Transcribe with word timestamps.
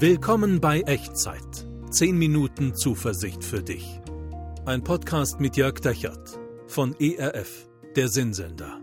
Willkommen 0.00 0.60
bei 0.60 0.82
Echtzeit. 0.82 1.66
10 1.90 2.16
Minuten 2.16 2.72
Zuversicht 2.76 3.42
für 3.42 3.64
dich. 3.64 4.00
Ein 4.64 4.84
Podcast 4.84 5.40
mit 5.40 5.56
Jörg 5.56 5.80
Dechert 5.80 6.38
von 6.68 6.94
ERF, 7.00 7.68
der 7.96 8.06
Sinnsender. 8.06 8.78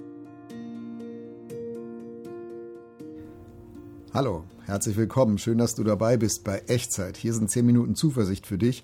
Hallo, 4.14 4.44
herzlich 4.66 4.98
willkommen. 4.98 5.38
Schön, 5.38 5.58
dass 5.58 5.76
du 5.76 5.86
dabei 5.86 6.18
bist 6.18 6.44
bei 6.44 6.62
Echtzeit. 6.68 7.16
Hier 7.16 7.34
sind 7.34 7.50
10 7.50 7.66
Minuten 7.66 7.96
Zuversicht 7.96 8.46
für 8.46 8.58
dich. 8.58 8.84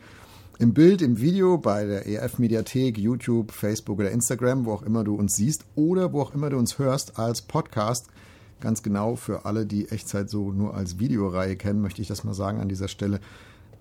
Im 0.57 0.73
Bild, 0.73 1.01
im 1.01 1.19
Video, 1.19 1.57
bei 1.57 1.83
der 1.83 2.05
ERF 2.05 2.39
Mediathek, 2.39 2.97
YouTube, 2.97 3.51
Facebook 3.51 3.99
oder 3.99 4.11
Instagram, 4.11 4.63
wo 4.63 4.71
auch 4.71 4.83
immer 4.83 5.03
du 5.03 5.15
uns 5.15 5.35
siehst 5.35 5.65
oder 5.75 6.13
wo 6.13 6.21
auch 6.21 6.33
immer 6.33 6.49
du 6.49 6.57
uns 6.57 6.79
hörst 6.79 7.19
als 7.19 7.41
Podcast– 7.41 8.07
Ganz 8.61 8.83
genau 8.83 9.15
für 9.15 9.45
alle, 9.45 9.65
die 9.65 9.89
Echtzeit 9.89 10.29
so 10.29 10.51
nur 10.51 10.75
als 10.75 10.99
Videoreihe 10.99 11.55
kennen, 11.57 11.81
möchte 11.81 12.01
ich 12.01 12.07
das 12.07 12.23
mal 12.23 12.35
sagen 12.35 12.61
an 12.61 12.69
dieser 12.69 12.87
Stelle. 12.87 13.19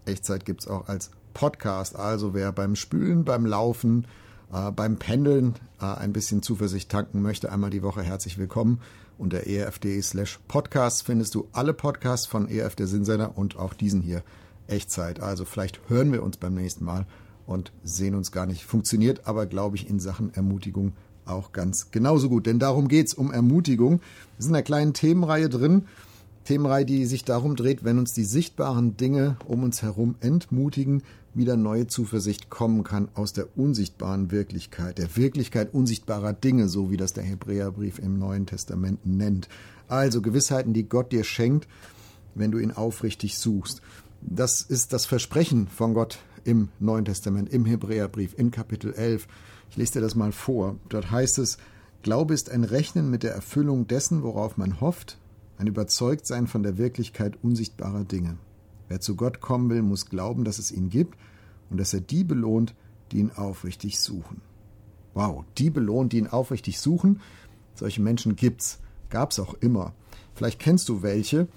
Echtzeit 0.06 0.44
gibt 0.46 0.62
es 0.62 0.68
auch 0.68 0.88
als 0.88 1.10
Podcast. 1.34 1.96
Also 1.96 2.34
wer 2.34 2.50
beim 2.50 2.74
Spülen, 2.76 3.24
beim 3.24 3.44
Laufen, 3.44 4.06
äh, 4.52 4.70
beim 4.72 4.96
Pendeln 4.96 5.54
äh, 5.80 5.84
ein 5.84 6.14
bisschen 6.14 6.42
Zuversicht 6.42 6.90
tanken 6.90 7.20
möchte, 7.20 7.52
einmal 7.52 7.70
die 7.70 7.82
Woche 7.82 8.02
herzlich 8.02 8.38
willkommen. 8.38 8.80
Unter 9.18 9.46
erf.de 9.46 10.00
slash 10.00 10.40
podcast 10.48 11.04
findest 11.04 11.34
du 11.34 11.46
alle 11.52 11.74
Podcasts 11.74 12.26
von 12.26 12.48
ERF 12.48 12.74
der 12.74 12.86
Sinnsender 12.86 13.36
und 13.36 13.56
auch 13.58 13.74
diesen 13.74 14.00
hier 14.00 14.22
Echtzeit. 14.66 15.20
Also 15.20 15.44
vielleicht 15.44 15.80
hören 15.88 16.10
wir 16.10 16.22
uns 16.22 16.38
beim 16.38 16.54
nächsten 16.54 16.86
Mal 16.86 17.06
und 17.46 17.70
sehen 17.84 18.14
uns 18.14 18.32
gar 18.32 18.46
nicht. 18.46 18.64
Funktioniert 18.64 19.26
aber, 19.26 19.44
glaube 19.44 19.76
ich, 19.76 19.90
in 19.90 20.00
Sachen 20.00 20.32
Ermutigung 20.32 20.94
auch 21.30 21.52
ganz 21.52 21.90
genauso 21.90 22.28
gut. 22.28 22.46
Denn 22.46 22.58
darum 22.58 22.88
geht 22.88 23.08
es, 23.08 23.14
um 23.14 23.32
Ermutigung. 23.32 24.00
Wir 24.00 24.42
sind 24.42 24.50
in 24.50 24.56
einer 24.56 24.62
kleinen 24.62 24.92
Themenreihe 24.92 25.48
drin. 25.48 25.86
Themenreihe, 26.44 26.84
die 26.84 27.06
sich 27.06 27.24
darum 27.24 27.56
dreht, 27.56 27.84
wenn 27.84 27.98
uns 27.98 28.12
die 28.12 28.24
sichtbaren 28.24 28.96
Dinge 28.96 29.36
um 29.46 29.62
uns 29.62 29.82
herum 29.82 30.16
entmutigen, 30.20 31.02
wieder 31.34 31.56
neue 31.56 31.86
Zuversicht 31.86 32.50
kommen 32.50 32.82
kann 32.82 33.08
aus 33.14 33.32
der 33.32 33.56
unsichtbaren 33.56 34.30
Wirklichkeit, 34.30 34.98
der 34.98 35.16
Wirklichkeit 35.16 35.72
unsichtbarer 35.72 36.32
Dinge, 36.32 36.68
so 36.68 36.90
wie 36.90 36.96
das 36.96 37.12
der 37.12 37.24
Hebräerbrief 37.24 37.98
im 37.98 38.18
Neuen 38.18 38.46
Testament 38.46 39.06
nennt. 39.06 39.48
Also 39.86 40.22
Gewissheiten, 40.22 40.72
die 40.72 40.88
Gott 40.88 41.12
dir 41.12 41.24
schenkt, 41.24 41.68
wenn 42.34 42.50
du 42.50 42.58
ihn 42.58 42.72
aufrichtig 42.72 43.38
suchst. 43.38 43.80
Das 44.22 44.62
ist 44.62 44.92
das 44.92 45.06
Versprechen 45.06 45.68
von 45.68 45.94
Gott 45.94 46.18
im 46.44 46.68
Neuen 46.78 47.04
Testament, 47.04 47.48
im 47.50 47.64
Hebräerbrief, 47.64 48.34
in 48.36 48.50
Kapitel 48.50 48.92
11. 48.94 49.26
Ich 49.70 49.76
lese 49.76 49.94
dir 49.94 50.00
das 50.00 50.14
mal 50.14 50.32
vor. 50.32 50.76
Dort 50.88 51.10
heißt 51.10 51.38
es, 51.38 51.58
Glaube 52.02 52.34
ist 52.34 52.50
ein 52.50 52.64
Rechnen 52.64 53.10
mit 53.10 53.22
der 53.22 53.34
Erfüllung 53.34 53.86
dessen, 53.86 54.22
worauf 54.22 54.56
man 54.56 54.80
hofft, 54.80 55.18
ein 55.58 55.66
Überzeugtsein 55.66 56.46
von 56.46 56.62
der 56.62 56.78
Wirklichkeit 56.78 57.38
unsichtbarer 57.42 58.04
Dinge. 58.04 58.38
Wer 58.88 59.00
zu 59.00 59.14
Gott 59.14 59.40
kommen 59.40 59.70
will, 59.70 59.82
muss 59.82 60.06
glauben, 60.06 60.44
dass 60.44 60.58
es 60.58 60.72
ihn 60.72 60.88
gibt 60.88 61.16
und 61.68 61.78
dass 61.78 61.94
er 61.94 62.00
die 62.00 62.24
belohnt, 62.24 62.74
die 63.12 63.18
ihn 63.18 63.30
aufrichtig 63.30 64.00
suchen. 64.00 64.40
Wow, 65.14 65.44
die 65.58 65.70
belohnt, 65.70 66.12
die 66.12 66.18
ihn 66.18 66.26
aufrichtig 66.26 66.80
suchen. 66.80 67.20
Solche 67.74 68.00
Menschen 68.00 68.36
gibt's, 68.36 68.80
gab's 69.10 69.38
auch 69.38 69.54
immer. 69.54 69.92
Vielleicht 70.34 70.58
kennst 70.58 70.88
du 70.88 71.02
welche. 71.02 71.48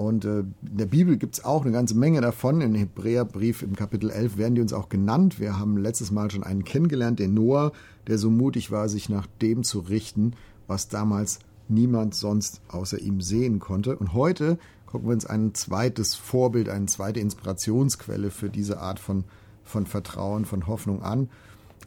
Und 0.00 0.24
äh, 0.24 0.38
in 0.38 0.54
der 0.62 0.86
Bibel 0.86 1.18
gibt 1.18 1.34
es 1.34 1.44
auch 1.44 1.60
eine 1.60 1.72
ganze 1.72 1.94
Menge 1.94 2.22
davon. 2.22 2.62
Im 2.62 2.74
Hebräerbrief 2.74 3.60
im 3.60 3.76
Kapitel 3.76 4.08
11 4.08 4.38
werden 4.38 4.54
die 4.54 4.62
uns 4.62 4.72
auch 4.72 4.88
genannt. 4.88 5.38
Wir 5.38 5.58
haben 5.58 5.76
letztes 5.76 6.10
Mal 6.10 6.30
schon 6.30 6.42
einen 6.42 6.64
kennengelernt, 6.64 7.18
den 7.18 7.34
Noah, 7.34 7.72
der 8.06 8.16
so 8.16 8.30
mutig 8.30 8.70
war, 8.70 8.88
sich 8.88 9.10
nach 9.10 9.26
dem 9.42 9.62
zu 9.62 9.80
richten, 9.80 10.32
was 10.66 10.88
damals 10.88 11.40
niemand 11.68 12.14
sonst 12.14 12.62
außer 12.68 12.98
ihm 12.98 13.20
sehen 13.20 13.58
konnte. 13.58 13.94
Und 13.94 14.14
heute 14.14 14.58
gucken 14.86 15.06
wir 15.06 15.12
uns 15.12 15.26
ein 15.26 15.52
zweites 15.52 16.14
Vorbild, 16.14 16.70
eine 16.70 16.86
zweite 16.86 17.20
Inspirationsquelle 17.20 18.30
für 18.30 18.48
diese 18.48 18.80
Art 18.80 19.00
von, 19.00 19.24
von 19.64 19.84
Vertrauen, 19.84 20.46
von 20.46 20.66
Hoffnung 20.66 21.02
an. 21.02 21.28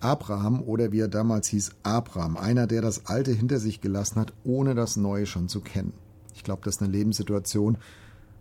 Abraham 0.02 0.62
oder 0.62 0.92
wie 0.92 1.00
er 1.00 1.08
damals 1.08 1.48
hieß, 1.48 1.72
Abraham, 1.82 2.38
einer, 2.38 2.68
der 2.68 2.84
das 2.84 3.08
Alte 3.08 3.32
hinter 3.32 3.58
sich 3.58 3.82
gelassen 3.82 4.20
hat, 4.20 4.34
ohne 4.44 4.76
das 4.76 4.98
Neue 4.98 5.26
schon 5.26 5.50
zu 5.50 5.62
kennen. 5.62 5.94
Ich 6.36 6.44
glaube, 6.44 6.62
das 6.64 6.76
ist 6.76 6.84
eine 6.84 6.92
Lebenssituation, 6.92 7.78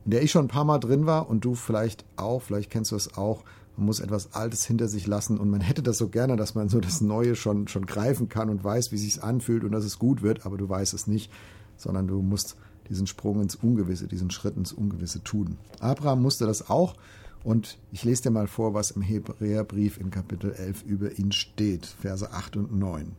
in 0.05 0.11
der 0.11 0.23
ich 0.23 0.31
schon 0.31 0.47
ein 0.47 0.49
paar 0.49 0.65
Mal 0.65 0.79
drin 0.79 1.07
war 1.07 1.29
und 1.29 1.45
du 1.45 1.55
vielleicht 1.55 2.05
auch, 2.17 2.43
vielleicht 2.43 2.71
kennst 2.71 2.93
du 2.93 2.97
es 2.97 3.17
auch. 3.17 3.45
Man 3.77 3.87
muss 3.87 4.01
etwas 4.01 4.35
Altes 4.35 4.67
hinter 4.67 4.89
sich 4.89 5.07
lassen 5.07 5.39
und 5.39 5.49
man 5.49 5.61
hätte 5.61 5.83
das 5.83 5.97
so 5.97 6.09
gerne, 6.09 6.37
dass 6.37 6.55
man 6.55 6.69
so 6.69 6.81
das 6.81 7.01
Neue 7.01 7.37
schon, 7.37 7.69
schon 7.69 7.87
greifen 7.87 8.29
kann 8.29 8.51
und 8.51 8.63
weiß, 8.63 8.93
wie 8.93 8.97
es 8.97 9.03
sich 9.03 9.23
anfühlt 9.23 9.65
und 9.65 9.73
dass 9.73 9.85
es 9.85 9.99
gut 9.99 10.23
wird, 10.23 10.45
aber 10.45 10.59
du 10.59 10.69
weißt 10.69 10.93
es 10.93 11.07
nicht, 11.07 11.33
sondern 11.77 12.07
du 12.07 12.21
musst 12.21 12.57
diesen 12.89 13.07
Sprung 13.07 13.41
ins 13.41 13.55
Ungewisse, 13.55 14.09
diesen 14.09 14.31
Schritt 14.31 14.57
ins 14.57 14.73
Ungewisse 14.73 15.23
tun. 15.23 15.57
Abraham 15.81 16.21
musste 16.21 16.47
das 16.47 16.69
auch 16.69 16.95
und 17.45 17.79
ich 17.91 18.05
lese 18.05 18.25
dir 18.25 18.31
mal 18.31 18.47
vor, 18.47 18.75
was 18.75 18.91
im 18.91 19.03
Hebräerbrief 19.03 19.99
in 19.99 20.11
Kapitel 20.11 20.53
11 20.53 20.83
über 20.83 21.19
ihn 21.19 21.33
steht, 21.33 21.87
Verse 21.87 22.31
8 22.31 22.57
und 22.57 22.79
9. 22.79 23.13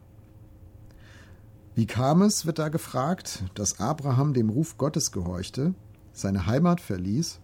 Wie 1.75 1.87
kam 1.87 2.21
es, 2.21 2.45
wird 2.45 2.59
da 2.59 2.69
gefragt, 2.69 3.45
dass 3.55 3.79
Abraham 3.79 4.33
dem 4.33 4.49
Ruf 4.49 4.77
Gottes 4.77 5.11
gehorchte 5.11 5.73
seine 6.13 6.45
Heimat 6.45 6.79
verließ 6.79 7.39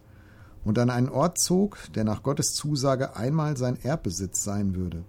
und 0.64 0.78
an 0.78 0.90
einen 0.90 1.08
Ort 1.08 1.38
zog, 1.38 1.78
der 1.94 2.04
nach 2.04 2.22
Gottes 2.22 2.54
Zusage 2.54 3.16
einmal 3.16 3.56
sein 3.56 3.76
Erbbesitz 3.82 4.42
sein 4.42 4.74
würde. 4.74 5.04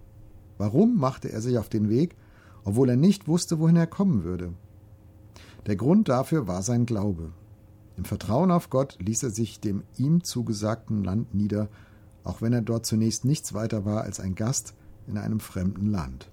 Warum 0.58 0.98
machte 0.98 1.30
er 1.30 1.40
sich 1.40 1.58
auf 1.58 1.68
den 1.68 1.88
Weg, 1.88 2.16
obwohl 2.64 2.90
er 2.90 2.96
nicht 2.96 3.28
wusste, 3.28 3.58
wohin 3.58 3.76
er 3.76 3.86
kommen 3.86 4.24
würde? 4.24 4.52
Der 5.66 5.76
Grund 5.76 6.08
dafür 6.08 6.46
war 6.46 6.62
sein 6.62 6.86
Glaube. 6.86 7.32
Im 7.96 8.04
Vertrauen 8.04 8.50
auf 8.50 8.70
Gott 8.70 8.96
ließ 9.00 9.22
er 9.22 9.30
sich 9.30 9.60
dem 9.60 9.84
ihm 9.96 10.24
zugesagten 10.24 11.04
Land 11.04 11.34
nieder, 11.34 11.68
auch 12.24 12.42
wenn 12.42 12.52
er 12.52 12.62
dort 12.62 12.86
zunächst 12.86 13.24
nichts 13.24 13.54
weiter 13.54 13.84
war 13.84 14.02
als 14.02 14.20
ein 14.20 14.34
Gast 14.34 14.74
in 15.06 15.18
einem 15.18 15.40
fremden 15.40 15.86
Land. 15.86 16.30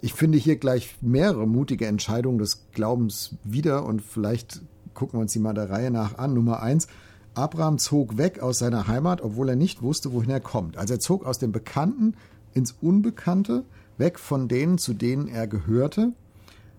Ich 0.00 0.12
finde 0.12 0.36
hier 0.36 0.56
gleich 0.56 0.96
mehrere 1.00 1.46
mutige 1.46 1.86
Entscheidungen 1.86 2.38
des 2.38 2.66
Glaubens 2.72 3.36
wieder 3.42 3.86
und 3.86 4.02
vielleicht 4.02 4.60
gucken 4.94 5.18
wir 5.18 5.22
uns 5.22 5.32
die 5.32 5.38
mal 5.38 5.54
der 5.54 5.70
Reihe 5.70 5.90
nach 5.90 6.18
an. 6.18 6.34
Nummer 6.34 6.62
eins. 6.62 6.86
Abraham 7.34 7.78
zog 7.78 8.16
weg 8.16 8.40
aus 8.40 8.58
seiner 8.58 8.86
Heimat, 8.86 9.20
obwohl 9.20 9.48
er 9.48 9.56
nicht 9.56 9.82
wusste, 9.82 10.12
wohin 10.12 10.30
er 10.30 10.40
kommt. 10.40 10.76
Also 10.76 10.94
er 10.94 11.00
zog 11.00 11.26
aus 11.26 11.38
dem 11.38 11.50
Bekannten 11.50 12.14
ins 12.52 12.72
Unbekannte, 12.80 13.64
weg 13.98 14.18
von 14.18 14.48
denen, 14.48 14.78
zu 14.78 14.94
denen 14.94 15.28
er 15.28 15.46
gehörte, 15.46 16.12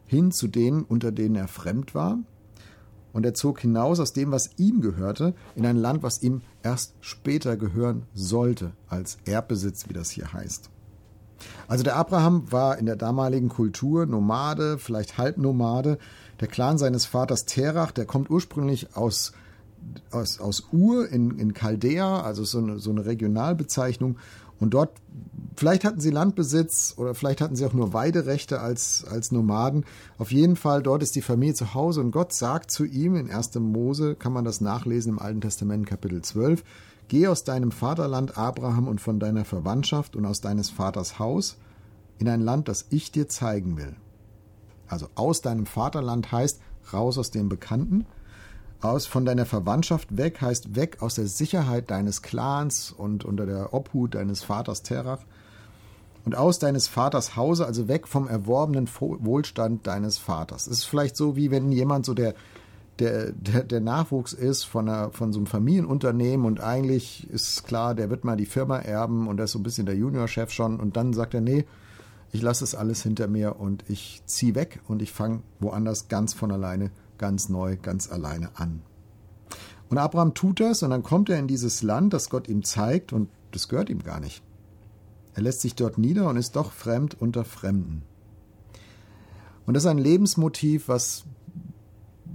hin 0.06 0.32
zu 0.32 0.48
denen, 0.48 0.84
unter 0.84 1.12
denen 1.12 1.36
er 1.36 1.48
fremd 1.48 1.94
war. 1.94 2.20
Und 3.12 3.26
er 3.26 3.34
zog 3.34 3.60
hinaus 3.62 4.00
aus 4.00 4.14
dem, 4.14 4.32
was 4.32 4.50
ihm 4.58 4.82
gehörte, 4.82 5.34
in 5.56 5.66
ein 5.66 5.78
Land, 5.78 6.04
was 6.04 6.22
ihm 6.22 6.42
erst 6.64 6.96
später 7.00 7.56
gehören 7.56 8.04
sollte, 8.14 8.72
als 8.88 9.18
Erbbesitz, 9.26 9.88
wie 9.88 9.94
das 9.94 10.10
hier 10.10 10.34
heißt. 10.34 10.70
Also 11.68 11.84
der 11.84 11.96
Abraham 11.96 12.52
war 12.52 12.78
in 12.78 12.86
der 12.86 12.96
damaligen 12.96 13.50
Kultur 13.50 14.06
Nomade, 14.06 14.78
vielleicht 14.78 15.18
Halbnomade. 15.18 15.98
Der 16.40 16.48
Clan 16.48 16.78
seines 16.78 17.06
Vaters 17.06 17.46
Terach, 17.46 17.92
der 17.92 18.06
kommt 18.06 18.30
ursprünglich 18.30 18.96
aus, 18.96 19.34
aus, 20.12 20.40
aus 20.40 20.68
Ur 20.72 21.10
in, 21.10 21.38
in 21.40 21.54
Chaldea, 21.54 22.22
also 22.22 22.44
so 22.44 22.58
eine, 22.58 22.80
so 22.80 22.92
eine 22.92 23.06
Regionalbezeichnung. 23.06 24.18
Und 24.60 24.74
dort, 24.74 24.92
vielleicht 25.56 25.84
hatten 25.84 26.00
sie 26.00 26.12
Landbesitz 26.12 26.94
oder 26.98 27.14
vielleicht 27.14 27.42
hatten 27.42 27.56
sie 27.56 27.66
auch 27.66 27.74
nur 27.74 27.94
Weiderechte 27.94 28.62
als, 28.62 29.06
als 29.10 29.32
Nomaden. 29.32 29.86
Auf 30.18 30.32
jeden 30.32 30.56
Fall, 30.56 30.82
dort 30.82 31.04
ist 31.04 31.16
die 31.16 31.22
Familie 31.22 31.56
zu 31.56 31.74
Hause 31.74 32.02
und 32.02 32.12
Gott 32.12 32.34
sagt 32.34 32.72
zu 32.72 32.86
ihm 32.86 33.16
in 33.16 33.30
1. 33.30 33.56
Mose, 33.56 34.16
kann 34.16 34.34
man 34.34 34.46
das 34.46 34.62
nachlesen 34.62 35.14
im 35.14 35.20
Alten 35.20 35.42
Testament 35.42 35.88
Kapitel 35.88 36.22
12, 36.22 36.64
Geh 37.08 37.28
aus 37.28 37.44
deinem 37.44 37.72
Vaterland 37.72 38.38
Abraham 38.38 38.88
und 38.88 39.00
von 39.00 39.20
deiner 39.20 39.46
Verwandtschaft 39.46 40.16
und 40.16 40.26
aus 40.26 40.42
deines 40.42 40.70
Vaters 40.70 41.20
Haus 41.20 41.58
in 42.18 42.28
ein 42.28 42.42
Land, 42.42 42.68
das 42.68 42.86
ich 42.90 43.12
dir 43.12 43.28
zeigen 43.28 43.78
will. 43.78 43.96
Also 44.88 45.08
aus 45.16 45.42
deinem 45.42 45.66
Vaterland 45.66 46.32
heißt 46.32 46.60
raus 46.94 47.18
aus 47.18 47.32
dem 47.32 47.50
Bekannten, 47.50 48.06
aus 48.82 49.06
von 49.06 49.26
deiner 49.26 49.46
Verwandtschaft 49.46 50.18
weg 50.18 50.42
heißt 50.42 50.76
weg 50.76 51.02
aus 51.02 51.16
der 51.16 51.28
Sicherheit 51.28 51.90
deines 51.90 52.22
Clans 52.22 52.92
und 52.92 53.26
unter 53.26 53.46
der 53.46 53.74
Obhut 53.74 54.16
deines 54.16 54.44
Vaters 54.44 54.84
Terach 54.84 55.22
und 56.24 56.36
aus 56.36 56.60
deines 56.60 56.88
Vaters 56.88 57.36
Hause, 57.36 57.66
also 57.66 57.88
weg 57.88 58.08
vom 58.08 58.28
erworbenen 58.28 58.90
Wohlstand 59.00 59.88
deines 59.88 60.18
Vaters. 60.18 60.68
Es 60.68 60.80
ist 60.80 60.86
vielleicht 60.86 61.16
so, 61.16 61.36
wie 61.36 61.52
wenn 61.52 61.72
jemand 61.72 62.06
so 62.06 62.14
der 62.14 62.34
der, 63.00 63.32
der, 63.34 63.64
der 63.64 63.82
Nachwuchs 63.82 64.34
ist 64.34 64.64
von, 64.64 64.88
einer, 64.88 65.12
von 65.12 65.34
so 65.34 65.40
einem 65.40 65.48
Familienunternehmen 65.48 66.46
und 66.46 66.62
eigentlich 66.62 67.30
ist 67.30 67.66
klar, 67.66 67.96
der 67.96 68.10
wird 68.10 68.24
mal 68.24 68.38
die 68.38 68.46
Firma 68.46 68.80
erben 68.80 69.28
und 69.28 69.38
der 69.38 69.46
ist 69.46 69.52
so 69.52 69.60
ein 69.60 69.64
bisschen 69.64 69.86
der 69.86 69.96
Juniorchef 69.96 70.52
schon 70.52 70.80
und 70.80 70.96
dann 70.96 71.14
sagt 71.14 71.34
er, 71.34 71.42
nee, 71.42 71.66
ich 72.32 72.42
lasse 72.42 72.62
das 72.62 72.76
alles 72.76 73.04
hinter 73.04 73.28
mir 73.28 73.60
und 73.60 73.84
ich 73.90 74.22
ziehe 74.26 74.56
weg 74.56 74.82
und 74.88 75.02
ich 75.02 75.12
fange 75.12 75.42
woanders 75.60 76.08
ganz 76.08 76.34
von 76.34 76.52
alleine, 76.52 76.92
ganz 77.18 77.50
neu, 77.50 77.78
ganz 77.82 78.12
alleine 78.12 78.50
an. 78.56 78.82
Und 79.90 79.98
Abraham 79.98 80.34
tut 80.34 80.60
das 80.60 80.84
und 80.84 80.90
dann 80.90 81.04
kommt 81.04 81.30
er 81.30 81.40
in 81.40 81.48
dieses 81.48 81.84
Land, 81.84 82.14
das 82.14 82.30
Gott 82.30 82.48
ihm 82.48 82.64
zeigt 82.64 83.14
und 83.14 83.30
das 83.52 83.70
gehört 83.70 83.90
ihm 83.90 84.04
gar 84.04 84.20
nicht. 84.20 84.42
Er 85.34 85.44
lässt 85.44 85.62
sich 85.62 85.76
dort 85.76 85.98
nieder 85.98 86.30
und 86.30 86.38
ist 86.38 86.56
doch 86.56 86.72
fremd 86.72 87.20
unter 87.20 87.44
Fremden. 87.44 88.04
Und 89.66 89.74
das 89.74 89.84
ist 89.84 89.90
ein 89.90 89.98
Lebensmotiv, 89.98 90.88
was 90.88 91.26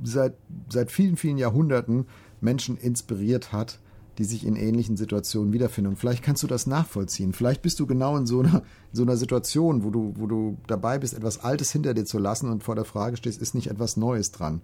seit, 0.02 0.34
seit 0.68 0.90
vielen, 0.90 1.16
vielen 1.16 1.38
Jahrhunderten 1.38 2.06
Menschen 2.40 2.76
inspiriert 2.76 3.52
hat, 3.52 3.78
die 4.18 4.24
sich 4.24 4.44
in 4.44 4.56
ähnlichen 4.56 4.96
Situationen 4.96 5.52
wiederfinden. 5.52 5.92
Und 5.92 5.98
vielleicht 5.98 6.22
kannst 6.22 6.42
du 6.42 6.46
das 6.46 6.66
nachvollziehen. 6.66 7.32
Vielleicht 7.32 7.62
bist 7.62 7.80
du 7.80 7.86
genau 7.86 8.16
in 8.16 8.26
so 8.26 8.40
einer, 8.40 8.56
in 8.92 8.96
so 8.96 9.02
einer 9.02 9.16
Situation, 9.16 9.84
wo 9.84 9.90
du, 9.90 10.14
wo 10.16 10.26
du 10.26 10.58
dabei 10.66 10.98
bist, 10.98 11.14
etwas 11.14 11.42
Altes 11.42 11.72
hinter 11.72 11.94
dir 11.94 12.04
zu 12.04 12.18
lassen 12.18 12.50
und 12.50 12.62
vor 12.62 12.74
der 12.74 12.84
Frage 12.84 13.16
stehst, 13.16 13.40
ist 13.40 13.54
nicht 13.54 13.68
etwas 13.68 13.96
Neues 13.96 14.30
dran. 14.30 14.60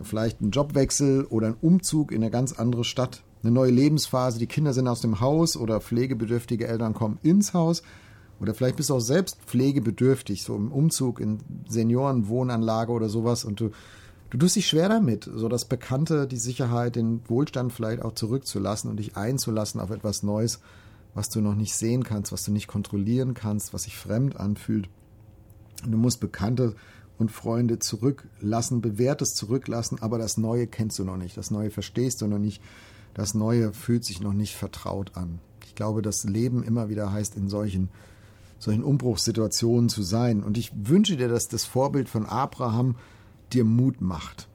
Vielleicht 0.00 0.40
ein 0.40 0.52
Jobwechsel 0.52 1.24
oder 1.24 1.48
ein 1.48 1.56
Umzug 1.60 2.12
in 2.12 2.22
eine 2.22 2.30
ganz 2.30 2.52
andere 2.52 2.84
Stadt, 2.84 3.22
eine 3.42 3.52
neue 3.52 3.70
Lebensphase, 3.70 4.38
die 4.38 4.46
Kinder 4.46 4.72
sind 4.72 4.88
aus 4.88 5.00
dem 5.00 5.20
Haus 5.20 5.56
oder 5.56 5.80
pflegebedürftige 5.80 6.66
Eltern 6.66 6.94
kommen 6.94 7.18
ins 7.22 7.54
Haus. 7.54 7.82
Oder 8.40 8.54
vielleicht 8.54 8.76
bist 8.76 8.90
du 8.90 8.94
auch 8.94 9.00
selbst 9.00 9.38
pflegebedürftig, 9.46 10.44
so 10.44 10.54
im 10.54 10.70
Umzug 10.70 11.20
in 11.20 11.40
Seniorenwohnanlage 11.68 12.92
oder 12.92 13.08
sowas 13.08 13.44
und 13.44 13.60
du 13.60 13.70
Du 14.30 14.36
tust 14.36 14.56
dich 14.56 14.66
schwer 14.66 14.90
damit, 14.90 15.24
so 15.24 15.48
das 15.48 15.64
Bekannte, 15.64 16.26
die 16.26 16.36
Sicherheit, 16.36 16.96
den 16.96 17.22
Wohlstand 17.28 17.72
vielleicht 17.72 18.02
auch 18.02 18.12
zurückzulassen 18.12 18.90
und 18.90 18.98
dich 18.98 19.16
einzulassen 19.16 19.80
auf 19.80 19.90
etwas 19.90 20.22
Neues, 20.22 20.60
was 21.14 21.30
du 21.30 21.40
noch 21.40 21.54
nicht 21.54 21.74
sehen 21.74 22.04
kannst, 22.04 22.30
was 22.30 22.44
du 22.44 22.52
nicht 22.52 22.66
kontrollieren 22.66 23.32
kannst, 23.32 23.72
was 23.72 23.84
sich 23.84 23.96
fremd 23.96 24.36
anfühlt. 24.36 24.88
du 25.84 25.96
musst 25.96 26.20
Bekannte 26.20 26.74
und 27.18 27.32
Freunde 27.32 27.78
zurücklassen, 27.78 28.82
Bewährtes 28.82 29.34
zurücklassen, 29.34 29.98
aber 30.00 30.18
das 30.18 30.36
Neue 30.36 30.66
kennst 30.66 30.98
du 30.98 31.04
noch 31.04 31.16
nicht, 31.16 31.36
das 31.36 31.50
Neue 31.50 31.70
verstehst 31.70 32.20
du 32.20 32.26
noch 32.26 32.38
nicht, 32.38 32.62
das 33.14 33.34
Neue 33.34 33.72
fühlt 33.72 34.04
sich 34.04 34.20
noch 34.20 34.34
nicht 34.34 34.54
vertraut 34.54 35.16
an. 35.16 35.40
Ich 35.64 35.74
glaube, 35.74 36.02
das 36.02 36.24
Leben 36.24 36.62
immer 36.62 36.88
wieder 36.88 37.12
heißt, 37.12 37.34
in 37.34 37.48
solchen, 37.48 37.88
solchen 38.58 38.84
Umbruchssituationen 38.84 39.88
zu 39.88 40.02
sein. 40.02 40.42
Und 40.42 40.58
ich 40.58 40.72
wünsche 40.74 41.16
dir, 41.16 41.28
dass 41.28 41.48
das 41.48 41.64
Vorbild 41.64 42.08
von 42.08 42.26
Abraham 42.26 42.96
dir 43.52 43.64
Mut 43.64 44.00
macht. 44.00 44.48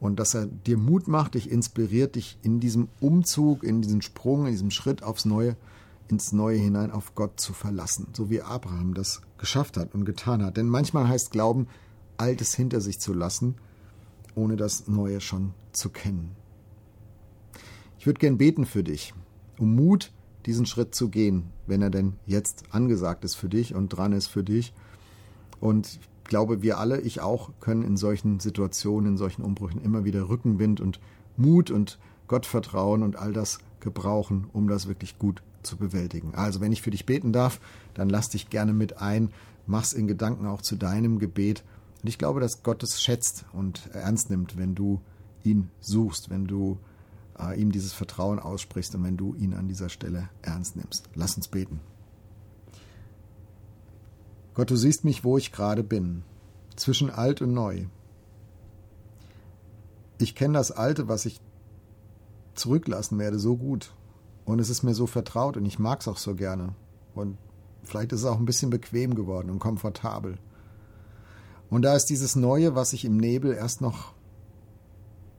Und 0.00 0.20
dass 0.20 0.34
er 0.34 0.46
dir 0.46 0.78
Mut 0.78 1.08
macht, 1.08 1.34
dich 1.34 1.50
inspiriert, 1.50 2.14
dich 2.14 2.38
in 2.42 2.60
diesem 2.60 2.88
Umzug, 3.00 3.64
in 3.64 3.82
diesem 3.82 4.00
Sprung, 4.00 4.46
in 4.46 4.52
diesem 4.52 4.70
Schritt 4.70 5.02
aufs 5.02 5.24
Neue, 5.24 5.56
ins 6.08 6.32
Neue 6.32 6.56
hinein 6.56 6.90
auf 6.90 7.14
Gott 7.14 7.40
zu 7.40 7.52
verlassen, 7.52 8.08
so 8.12 8.30
wie 8.30 8.40
Abraham 8.40 8.94
das 8.94 9.22
geschafft 9.38 9.76
hat 9.76 9.94
und 9.94 10.04
getan 10.04 10.42
hat. 10.42 10.56
Denn 10.56 10.68
manchmal 10.68 11.08
heißt 11.08 11.30
Glauben, 11.30 11.66
Altes 12.16 12.54
hinter 12.54 12.80
sich 12.80 13.00
zu 13.00 13.12
lassen, 13.12 13.56
ohne 14.34 14.56
das 14.56 14.88
Neue 14.88 15.20
schon 15.20 15.52
zu 15.72 15.90
kennen. 15.90 16.36
Ich 17.98 18.06
würde 18.06 18.20
gern 18.20 18.38
beten 18.38 18.64
für 18.64 18.84
dich, 18.84 19.14
um 19.58 19.74
Mut, 19.74 20.12
diesen 20.46 20.66
Schritt 20.66 20.94
zu 20.94 21.08
gehen, 21.08 21.50
wenn 21.66 21.82
er 21.82 21.90
denn 21.90 22.14
jetzt 22.24 22.64
angesagt 22.70 23.24
ist 23.24 23.34
für 23.34 23.48
dich 23.48 23.74
und 23.74 23.88
dran 23.88 24.12
ist 24.12 24.28
für 24.28 24.44
dich. 24.44 24.72
Und 25.60 25.98
glaube, 26.28 26.62
wir 26.62 26.78
alle, 26.78 27.00
ich 27.00 27.20
auch, 27.20 27.50
können 27.60 27.82
in 27.82 27.96
solchen 27.96 28.38
Situationen, 28.38 29.12
in 29.12 29.16
solchen 29.16 29.42
Umbrüchen 29.42 29.82
immer 29.82 30.04
wieder 30.04 30.28
Rückenwind 30.28 30.80
und 30.80 31.00
Mut 31.36 31.70
und 31.70 31.98
Gottvertrauen 32.28 33.02
und 33.02 33.16
all 33.16 33.32
das 33.32 33.58
gebrauchen, 33.80 34.48
um 34.52 34.68
das 34.68 34.86
wirklich 34.86 35.18
gut 35.18 35.42
zu 35.62 35.76
bewältigen. 35.76 36.34
Also, 36.34 36.60
wenn 36.60 36.72
ich 36.72 36.82
für 36.82 36.90
dich 36.90 37.06
beten 37.06 37.32
darf, 37.32 37.60
dann 37.94 38.08
lass 38.08 38.28
dich 38.28 38.50
gerne 38.50 38.72
mit 38.72 39.00
ein, 39.00 39.30
mach's 39.66 39.92
in 39.92 40.06
Gedanken 40.06 40.46
auch 40.46 40.62
zu 40.62 40.76
deinem 40.76 41.18
Gebet. 41.18 41.64
Und 42.02 42.08
ich 42.08 42.18
glaube, 42.18 42.40
dass 42.40 42.62
Gott 42.62 42.82
es 42.82 43.02
schätzt 43.02 43.44
und 43.52 43.90
ernst 43.92 44.30
nimmt, 44.30 44.56
wenn 44.56 44.74
du 44.74 45.00
ihn 45.42 45.70
suchst, 45.80 46.30
wenn 46.30 46.46
du 46.46 46.78
äh, 47.38 47.60
ihm 47.60 47.72
dieses 47.72 47.92
Vertrauen 47.92 48.38
aussprichst 48.38 48.94
und 48.94 49.04
wenn 49.04 49.16
du 49.16 49.34
ihn 49.34 49.54
an 49.54 49.68
dieser 49.68 49.88
Stelle 49.88 50.28
ernst 50.42 50.76
nimmst. 50.76 51.08
Lass 51.14 51.36
uns 51.36 51.48
beten. 51.48 51.80
Gott, 54.58 54.70
du 54.70 54.76
siehst 54.76 55.04
mich, 55.04 55.22
wo 55.22 55.38
ich 55.38 55.52
gerade 55.52 55.84
bin, 55.84 56.24
zwischen 56.74 57.10
alt 57.10 57.40
und 57.40 57.54
neu. 57.54 57.84
Ich 60.18 60.34
kenne 60.34 60.54
das 60.54 60.72
Alte, 60.72 61.06
was 61.06 61.26
ich 61.26 61.40
zurücklassen 62.56 63.20
werde, 63.20 63.38
so 63.38 63.56
gut. 63.56 63.94
Und 64.44 64.58
es 64.58 64.68
ist 64.68 64.82
mir 64.82 64.94
so 64.94 65.06
vertraut 65.06 65.56
und 65.56 65.64
ich 65.64 65.78
mag 65.78 66.00
es 66.00 66.08
auch 66.08 66.16
so 66.16 66.34
gerne. 66.34 66.74
Und 67.14 67.38
vielleicht 67.84 68.10
ist 68.10 68.22
es 68.22 68.26
auch 68.26 68.40
ein 68.40 68.46
bisschen 68.46 68.68
bequem 68.68 69.14
geworden 69.14 69.48
und 69.48 69.60
komfortabel. 69.60 70.38
Und 71.70 71.82
da 71.82 71.94
ist 71.94 72.06
dieses 72.06 72.34
Neue, 72.34 72.74
was 72.74 72.90
sich 72.90 73.04
im 73.04 73.16
Nebel 73.16 73.52
erst 73.52 73.80
noch 73.80 74.12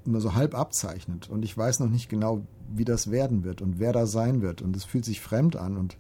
nur 0.06 0.22
so 0.22 0.34
halb 0.34 0.56
abzeichnet. 0.56 1.30
Und 1.30 1.44
ich 1.44 1.58
weiß 1.58 1.82
noch 1.82 1.90
nicht 1.90 2.08
genau, 2.08 2.48
wie 2.74 2.86
das 2.86 3.12
werden 3.12 3.44
wird 3.44 3.62
und 3.62 3.80
wer 3.80 3.92
da 3.92 4.06
sein 4.06 4.42
wird. 4.42 4.62
Und 4.62 4.78
es 4.78 4.86
fühlt 4.86 5.04
sich 5.04 5.20
fremd 5.20 5.58
an. 5.58 5.76
Und, 5.76 5.98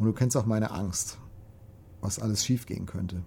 und 0.00 0.06
du 0.06 0.12
kennst 0.12 0.36
auch 0.36 0.44
meine 0.44 0.72
Angst 0.72 1.18
was 2.00 2.18
alles 2.18 2.44
schiefgehen 2.44 2.86
könnte. 2.86 3.22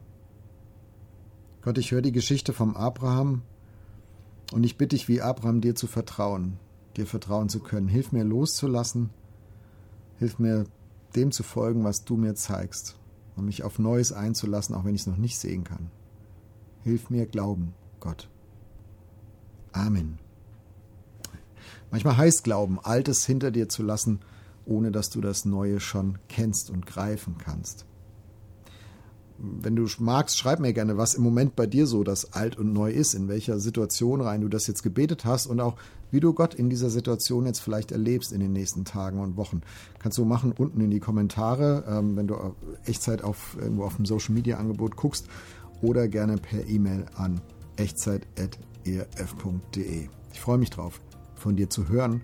Gott, 1.62 1.78
ich 1.78 1.92
höre 1.92 2.02
die 2.02 2.12
Geschichte 2.12 2.54
vom 2.54 2.76
Abraham 2.76 3.44
und 4.52 4.64
ich 4.64 4.78
bitte 4.78 4.96
dich, 4.96 5.08
wie 5.08 5.22
Abraham, 5.22 5.62
dir 5.62 5.76
zu 5.76 5.88
vertrauen, 5.88 6.58
dir 6.98 7.06
vertrauen 7.06 7.50
zu 7.50 7.60
können. 7.60 7.88
Hilf 7.88 8.12
mir 8.12 8.24
loszulassen, 8.24 9.12
hilf 10.18 10.40
mir 10.40 10.66
dem 11.16 11.32
zu 11.32 11.44
folgen, 11.44 11.84
was 11.84 12.04
du 12.04 12.18
mir 12.18 12.36
zeigst 12.36 12.98
und 13.36 13.46
mich 13.46 13.64
auf 13.64 13.80
Neues 13.80 14.12
einzulassen, 14.12 14.76
auch 14.76 14.86
wenn 14.86 14.96
ich 14.96 15.02
es 15.02 15.08
noch 15.08 15.18
nicht 15.18 15.38
sehen 15.38 15.64
kann. 15.64 15.92
Hilf 16.84 17.10
mir 17.10 17.28
glauben, 17.28 17.74
Gott. 18.00 18.28
Amen. 19.72 20.18
Manchmal 21.92 22.18
heißt 22.18 22.44
Glauben, 22.44 22.80
Altes 22.80 23.26
hinter 23.26 23.52
dir 23.52 23.70
zu 23.70 23.84
lassen, 23.84 24.20
ohne 24.66 24.92
dass 24.92 25.10
du 25.10 25.22
das 25.22 25.46
Neue 25.46 25.80
schon 25.80 26.18
kennst 26.28 26.70
und 26.70 26.86
greifen 26.86 27.38
kannst 27.38 27.86
wenn 29.42 29.76
du 29.76 29.88
magst, 30.00 30.38
schreib 30.38 30.60
mir 30.60 30.74
gerne, 30.74 30.98
was 30.98 31.16
im 31.16 31.24
Moment 31.24 31.56
bei 31.56 31.66
dir 31.66 31.88
so 31.88 32.04
das 32.04 32.34
alt 32.34 32.58
und 32.58 32.74
neu 32.74 32.92
ist, 32.92 33.16
in 33.16 33.28
welcher 33.28 33.60
Situation 33.60 34.22
rein 34.22 34.42
du 34.42 34.50
das 34.50 34.68
jetzt 34.68 34.84
gebetet 34.84 35.26
hast 35.26 35.48
und 35.48 35.60
auch 35.60 35.78
wie 36.12 36.20
du 36.20 36.34
Gott 36.34 36.54
in 36.54 36.70
dieser 36.70 36.90
Situation 36.90 37.46
jetzt 37.46 37.60
vielleicht 37.60 37.92
erlebst 37.92 38.34
in 38.34 38.40
den 38.40 38.54
nächsten 38.54 38.86
Tagen 38.86 39.20
und 39.20 39.38
Wochen. 39.38 39.62
Kannst 40.00 40.18
du 40.18 40.26
machen 40.26 40.52
unten 40.52 40.82
in 40.82 40.90
die 40.92 41.00
Kommentare, 41.00 41.86
ähm, 41.88 42.18
wenn 42.18 42.28
du 42.28 42.36
Echtzeit 42.86 43.24
auf 43.24 43.58
irgendwo 43.60 43.86
auf 43.86 43.96
dem 43.96 44.06
Social 44.06 44.36
Media 44.36 44.58
Angebot 44.58 44.96
guckst 44.96 45.28
oder 45.82 46.08
gerne 46.08 46.38
per 46.38 46.68
E-Mail 46.68 47.06
an 47.16 47.42
echtzeit.erf.de. 47.78 50.10
Ich 50.34 50.40
freue 50.40 50.60
mich 50.60 50.70
drauf, 50.70 51.02
von 51.36 51.56
dir 51.56 51.70
zu 51.70 51.90
hören 51.90 52.22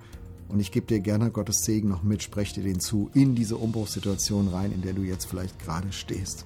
und 0.49 0.59
ich 0.59 0.71
gebe 0.71 0.85
dir 0.85 0.99
gerne 0.99 1.31
Gottes 1.31 1.63
Segen 1.63 1.89
noch 1.89 2.03
mit, 2.03 2.21
spreche 2.21 2.55
dir 2.55 2.63
den 2.63 2.79
zu 2.79 3.09
in 3.13 3.33
diese 3.33 3.57
Umbruchssituation 3.57 4.49
rein, 4.49 4.71
in 4.71 4.81
der 4.81 4.93
du 4.93 5.01
jetzt 5.01 5.25
vielleicht 5.25 5.57
gerade 5.59 5.91
stehst. 5.91 6.45